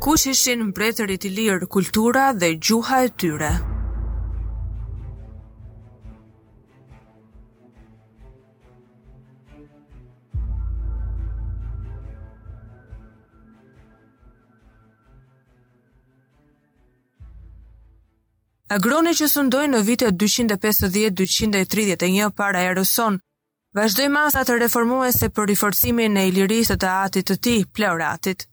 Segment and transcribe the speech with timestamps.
[0.00, 3.52] që ishin mbretërit i lirë kultura dhe gjuha e tyre.
[18.68, 23.20] Agroni që sundoi në vitet 250-231 para e rëson,
[23.78, 28.46] vazhdoi masa të reformuese për riforcimin e ilirisë të atit të tij, Pleuratit.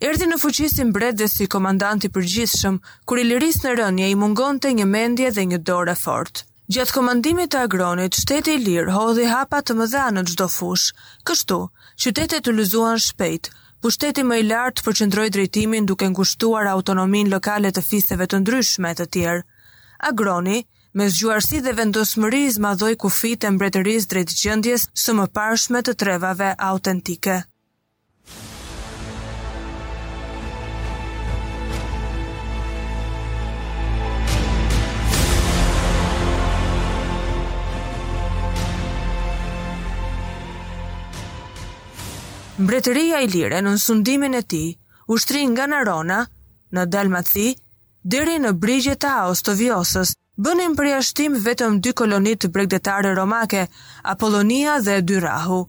[0.00, 2.76] Erdi në fuqisin bret dhe si komandanti përgjithshëm,
[3.10, 6.40] kur i liris në rënje i mungon të një mendje dhe një dore fort.
[6.72, 10.86] Gjatë komandimit të agronit, shteti i lirë hodhi hapa të mëdha në gjdo fush,
[11.28, 11.58] kështu,
[12.04, 13.50] qytetet të lëzuan shpejt,
[13.84, 19.08] pushteti më i lartë përqendroi drejtimin duke ngushtuar autonomin lokale të fiseve të ndryshme të
[19.18, 19.44] tjerë.
[20.12, 20.62] Agroni,
[20.96, 27.42] me zgjuarësi dhe vendosmëri, zmadhoi kufit e mbretërisë drejt gjëndjes së mëparshme të trevave autentike.
[42.60, 44.58] mbretëria i lire në nësundimin e ti,
[45.08, 46.20] ushtri nga Narona,
[46.76, 47.46] në Dalmatëthi,
[48.12, 50.12] deri në brigje të aos të vjosës,
[50.44, 53.64] bënin për jashtim vetëm dy kolonit bregdetare romake,
[54.12, 55.60] Apollonia dhe Dyrahu.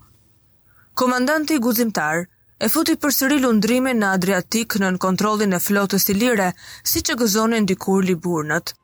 [1.00, 2.26] Komandanti guzimtar
[2.60, 6.50] e futi për sëri në Adriatik në në kontrolin e flotës i lire,
[6.90, 8.76] si që gëzonin dikur Liburnët.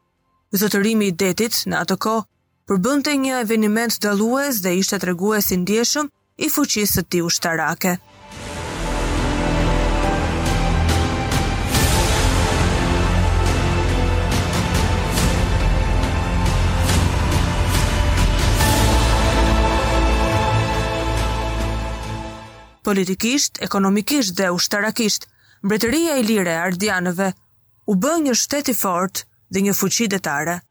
[0.60, 2.16] Zëtërimi i detit në atë ko,
[2.68, 6.08] përbënte një eveniment dalues dhe ishte të reguesi ndjeshëm
[6.38, 7.96] i fuqisë të ti ushtarake.
[22.88, 25.26] Politikisht, ekonomikisht dhe ushtarakisht,
[25.68, 27.32] mbretëria i lire e ardianëve
[27.92, 30.62] u bë një shteti fort dhe një fuqi detare.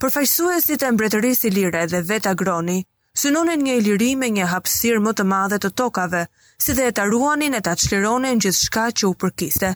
[0.00, 2.78] Përfaqësuesit e mbretërisë lire dhe vetë agroni
[3.14, 3.74] synonin një
[4.20, 6.22] me një hapsir më të madhe të tokave,
[6.64, 9.70] si dhe e të ruanin e të atëshleronin gjithë shka që u përkiste.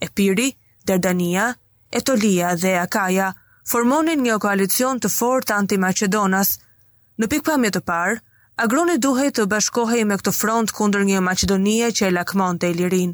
[0.00, 0.52] Epiri,
[0.86, 1.48] Derdania,
[1.90, 3.32] Etolia dhe Akaja
[3.70, 6.58] formonin një koalicion të fort anti-Macedonas.
[7.18, 8.20] Në pikpamje të parë,
[8.56, 13.10] Agroni duhej të bashkohej me këtë front kundër një Macedonie që e lakmonte Ilirin.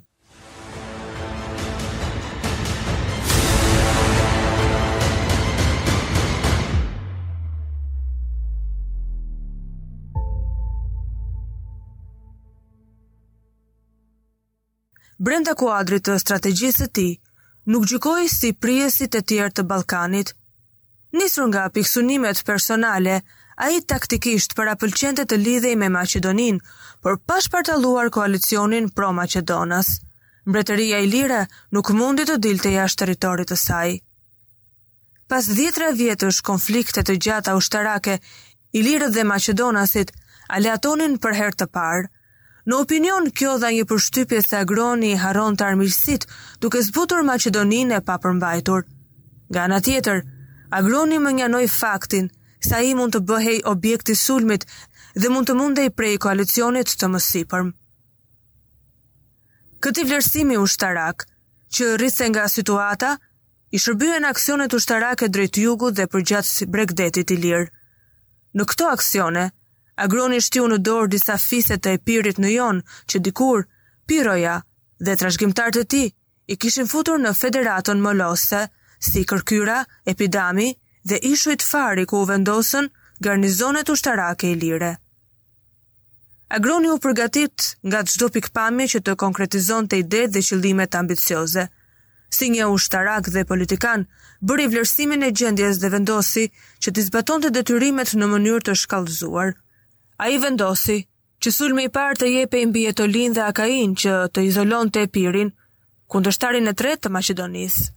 [15.25, 17.09] brenda kuadrit të strategjisë të ti,
[17.73, 20.33] nuk gjykoj si priesit e tjerë të Balkanit.
[21.19, 23.21] Nisur nga piksunimet personale,
[23.63, 26.59] a i taktikisht për apëlqente të lidhej me Macedonin,
[27.05, 29.91] por pashpartaluar koalicionin pro-Macedonas.
[30.51, 31.43] Mbretëria i lira
[31.77, 33.93] nuk mundi të dilte jashtë teritorit të saj.
[35.31, 38.19] Pas dhjetra vjetësh konfliktet të gjata ushtarake,
[38.77, 40.11] i lirët dhe Macedonasit
[40.57, 42.11] aleatonin për her të parë,
[42.71, 46.27] Në opinion, kjo dha një përshtypje se Agroni i haron të armirësit
[46.63, 48.85] duke zbutur Macedonin e papërmbajtur.
[49.57, 50.21] Ga në tjetër,
[50.79, 52.29] Agroni më njanoj faktin
[52.63, 54.67] sa i mund të bëhej objekti sulmit
[55.19, 57.73] dhe mund të mundej prej koalicionit të mësipërm.
[59.83, 61.27] Këti vlerësimi u shtarak,
[61.75, 63.17] që rrisën nga situata,
[63.75, 67.67] i shërbyen aksionet u shtarak e drejtë jugu dhe përgjatë si bregdetit i lirë.
[68.55, 69.49] Në këto aksione,
[70.01, 73.67] Agroni shtiu në dorë disa fiset të epirit në jonë që dikur,
[74.09, 74.57] piroja
[75.05, 76.05] dhe trashgjimtar të ti
[76.49, 78.63] i kishin futur në federaton më lose,
[79.03, 80.73] si kërkyra, epidami
[81.05, 82.89] dhe ishujt fari ku u vendosën
[83.23, 84.95] garnizonet ushtarake i lire.
[86.53, 91.67] Agroni u përgatit nga të gjdo pikpamje që të konkretizon të ide dhe qëllimet ambicioze.
[92.33, 94.07] Si një ushtarak dhe politikan,
[94.41, 96.49] bëri vlerësimin e gjendjes dhe vendosi
[96.81, 99.53] që të të detyrimet në mënyrë të shkallëzuar.
[100.21, 101.01] A i vendosi
[101.43, 105.09] që sulme i parë të jepe i linë dhe akain që të izolon të e
[105.17, 105.53] pirin,
[106.07, 107.93] kundështarin e tretë të Macedonisë.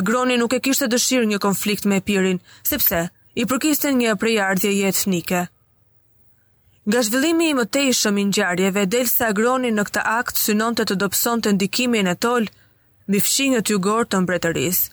[0.00, 2.36] Agroni nuk e kishtë të dëshirë një konflikt me e pirin,
[2.70, 3.00] sepse
[3.34, 5.00] i përkisten një prejardhje jetë
[6.88, 7.88] Nga zhvillimi i mëtej
[8.20, 12.44] i njarjeve, delse agroni në këtë akt synon të të dopson të ndikimin e tol,
[13.06, 14.88] mi fshinjë të jugor të mbretërisë.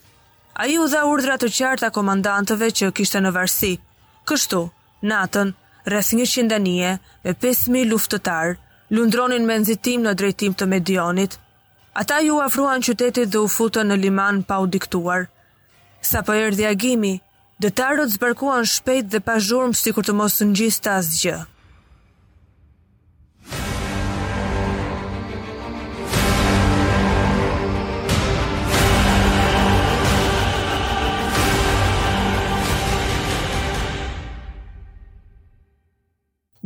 [0.60, 3.72] A ju dha urdra të qarta komandantëve që kishte në varsi.
[4.28, 4.60] Kështu,
[5.10, 5.54] natën,
[5.88, 6.92] rreth një qindanie
[7.24, 8.58] me 5.000 luftëtarë,
[8.92, 11.40] lundronin me nzitim në drejtim të medionit.
[11.96, 15.30] Ata ju afruan qytetit dhe u futën në liman pa u diktuar.
[16.02, 17.14] Sa për po erdhja agimi,
[17.64, 21.38] dëtarët zbërkuan shpejt dhe pa zhurmë si kur të mos në gjista asgjë.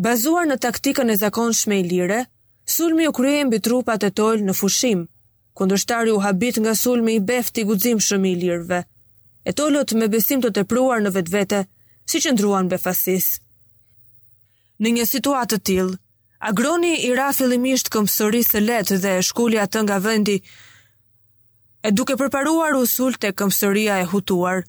[0.05, 2.23] bazuar në taktikën e zakonshme i lire,
[2.65, 5.03] sulmi u kryen bi trupat e tolë në fushim,
[5.59, 8.01] kundështari u habit nga sulmi i beft i guzim
[8.31, 8.79] i lirve,
[9.49, 11.59] e tolët me besim të tepruar në vetë vete,
[12.09, 13.27] si që ndruan befasis.
[14.81, 15.99] Në një situatë të tilë,
[16.49, 20.37] agroni i ra fillimisht këmësëri së letë dhe shkullja të nga vendi,
[21.85, 24.63] e duke përparuar usull të këmësëria e hutuar.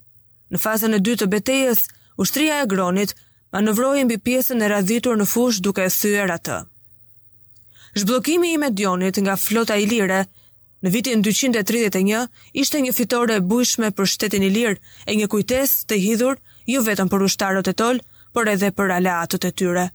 [0.53, 1.81] Në fazën e dy të betejës,
[2.21, 3.15] ushtria e agronit
[3.53, 6.61] manëvrojë mbi pjesën e radhitur në fush duke e thyer atë.
[8.01, 10.21] Zhblokimi i Medionit nga flota ilire
[10.83, 12.23] në vitin 231
[12.63, 16.85] ishte një fitore e bujshme për shtetin ilir e një kujtes të hidhur ju jo
[16.89, 17.99] vetëm për ushtarët e tol,
[18.35, 19.87] për edhe për aleatët e tyre.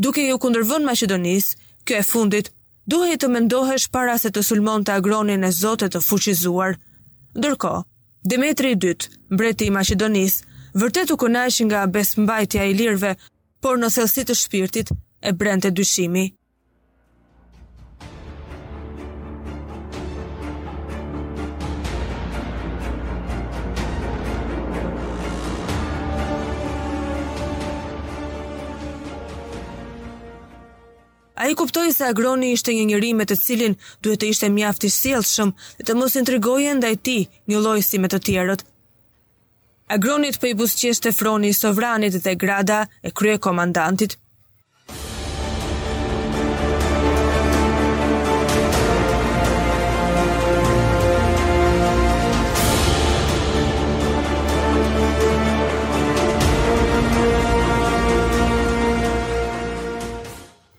[0.00, 1.52] Duke ju kundërvën Macedonis,
[1.86, 2.46] kjo e fundit,
[2.88, 6.78] duhe të mendohesh para se të sulmon të agronin e zotet të fuqizuar.
[7.38, 7.74] Ndërko,
[8.28, 8.96] Demetri II,
[9.36, 10.40] mbreti i Macedonisë,
[10.76, 13.12] vërtet u kënaq nga besmbajtja e lirëve,
[13.62, 14.92] por në thellësi të shpirtit
[15.22, 16.30] e brente dyshimi.
[31.42, 33.72] A i kuptoj se Agroni ishte një njëri me të cilin
[34.06, 37.16] duhet të ishte mjafti sielshëm dhe të mos intrigojë ndaj ti
[37.50, 38.62] një lojësi me të tjerët,
[39.92, 44.14] agronit për po i busqes të froni i sovranit dhe grada e krye komandantit.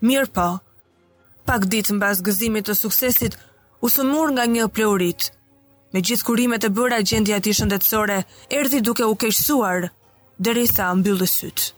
[0.04, 0.48] Mirë po,
[1.48, 3.38] pak ditë në bazë gëzimit të suksesit,
[3.86, 5.30] usëmur nga një pleurit,
[5.94, 8.16] Me gjithë kurimet e bëra gjendja ti shëndetësore,
[8.58, 9.86] erdi duke u keshësuar,
[10.48, 11.74] dërisa mbyllë sytë.